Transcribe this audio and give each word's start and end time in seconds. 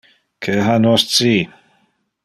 Que 0.45 0.55
ha 0.69 0.77
nos 0.85 1.05
ci? 1.15 1.35